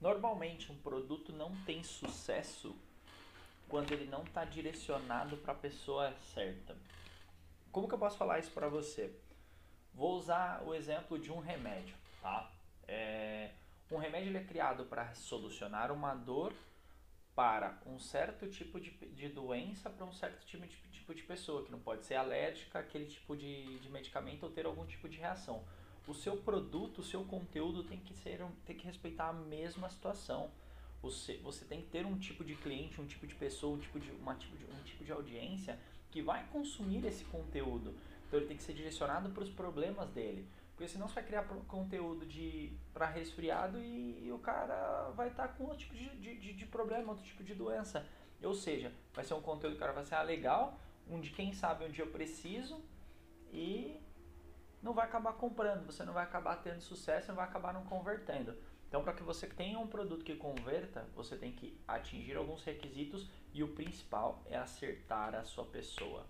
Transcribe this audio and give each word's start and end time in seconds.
Normalmente 0.00 0.70
um 0.70 0.76
produto 0.76 1.32
não 1.32 1.54
tem 1.64 1.82
sucesso 1.82 2.76
quando 3.68 3.92
ele 3.92 4.06
não 4.06 4.22
está 4.22 4.44
direcionado 4.44 5.36
para 5.38 5.52
a 5.52 5.56
pessoa 5.56 6.14
certa. 6.34 6.76
Como 7.72 7.88
que 7.88 7.94
eu 7.94 7.98
posso 7.98 8.16
falar 8.16 8.38
isso 8.38 8.50
para 8.52 8.68
você? 8.68 9.14
Vou 9.94 10.16
usar 10.16 10.62
o 10.64 10.74
exemplo 10.74 11.18
de 11.18 11.32
um 11.32 11.40
remédio, 11.40 11.94
tá? 12.22 12.50
É, 12.86 13.50
um 13.90 13.96
remédio 13.96 14.28
ele 14.28 14.38
é 14.38 14.44
criado 14.44 14.84
para 14.84 15.14
solucionar 15.14 15.90
uma 15.90 16.14
dor 16.14 16.52
para 17.34 17.78
um 17.84 17.98
certo 17.98 18.48
tipo 18.48 18.80
de, 18.80 18.90
de 18.90 19.28
doença 19.28 19.90
para 19.90 20.06
um 20.06 20.12
certo 20.12 20.44
tipo 20.46 20.66
de, 20.66 20.76
tipo 20.90 21.14
de 21.14 21.22
pessoa, 21.22 21.64
que 21.64 21.70
não 21.70 21.78
pode 21.78 22.06
ser 22.06 22.14
alérgica 22.14 22.78
àquele 22.78 23.06
tipo 23.06 23.36
de, 23.36 23.78
de 23.78 23.90
medicamento 23.90 24.44
ou 24.44 24.50
ter 24.50 24.64
algum 24.64 24.86
tipo 24.86 25.08
de 25.08 25.18
reação. 25.18 25.62
O 26.06 26.14
seu 26.14 26.36
produto, 26.36 26.98
o 27.00 27.02
seu 27.02 27.24
conteúdo 27.24 27.82
tem 27.82 27.98
que, 27.98 28.14
ser, 28.14 28.40
tem 28.64 28.76
que 28.76 28.86
respeitar 28.86 29.28
a 29.28 29.32
mesma 29.32 29.90
situação. 29.90 30.50
Você, 31.02 31.36
você 31.38 31.64
tem 31.64 31.82
que 31.82 31.88
ter 31.88 32.06
um 32.06 32.16
tipo 32.18 32.44
de 32.44 32.54
cliente, 32.54 33.00
um 33.00 33.06
tipo 33.06 33.26
de 33.26 33.34
pessoa, 33.34 33.76
um 33.76 33.80
tipo 33.80 33.98
de, 33.98 34.10
uma 34.12 34.34
tipo 34.34 34.56
de, 34.56 34.64
um 34.64 34.82
tipo 34.84 35.04
de 35.04 35.12
audiência 35.12 35.78
que 36.10 36.22
vai 36.22 36.46
consumir 36.48 37.04
esse 37.04 37.24
conteúdo. 37.24 37.94
Então 38.26 38.38
ele 38.38 38.46
tem 38.46 38.56
que 38.56 38.62
ser 38.62 38.72
direcionado 38.72 39.30
para 39.30 39.42
os 39.42 39.50
problemas 39.50 40.10
dele. 40.10 40.48
Porque 40.76 40.88
senão 40.88 41.08
você 41.08 41.14
vai 41.14 41.24
criar 41.24 41.42
conteúdo 41.66 42.26
de 42.26 42.70
para 42.92 43.06
resfriado 43.06 43.78
e, 43.78 44.26
e, 44.26 44.30
o 44.30 44.38
cara 44.38 45.10
vai 45.16 45.28
estar 45.28 45.48
tá 45.48 45.54
com 45.54 45.64
outro 45.64 45.78
tipo 45.78 45.94
de, 45.94 46.36
de, 46.36 46.52
de, 46.52 46.66
problema, 46.66 47.12
outro 47.12 47.24
tipo 47.24 47.42
de 47.42 47.54
doença. 47.54 48.06
Ou 48.42 48.54
seja, 48.54 48.92
vai 49.14 49.24
ser 49.24 49.32
um 49.32 49.40
conteúdo 49.40 49.72
que 49.72 49.78
o 49.78 49.80
cara 49.80 49.92
vai 49.92 50.04
ser 50.04 50.16
ah, 50.16 50.22
legal, 50.22 50.78
um 51.08 51.18
de 51.18 51.30
quem 51.30 51.54
sabe 51.54 51.86
onde 51.86 51.98
eu 51.98 52.08
preciso 52.08 52.78
e 53.50 53.96
não 54.86 54.94
vai 54.94 55.04
acabar 55.04 55.32
comprando, 55.32 55.84
você 55.84 56.04
não 56.04 56.12
vai 56.12 56.22
acabar 56.22 56.62
tendo 56.62 56.80
sucesso, 56.80 57.26
não 57.28 57.34
vai 57.34 57.44
acabar 57.44 57.74
não 57.74 57.84
convertendo. 57.84 58.56
Então, 58.88 59.02
para 59.02 59.12
que 59.12 59.22
você 59.24 59.48
tenha 59.48 59.80
um 59.80 59.88
produto 59.88 60.24
que 60.24 60.36
converta, 60.36 61.04
você 61.12 61.36
tem 61.36 61.50
que 61.50 61.76
atingir 61.88 62.36
alguns 62.36 62.62
requisitos 62.62 63.28
e 63.52 63.64
o 63.64 63.68
principal 63.74 64.44
é 64.46 64.56
acertar 64.56 65.34
a 65.34 65.42
sua 65.42 65.64
pessoa. 65.64 66.24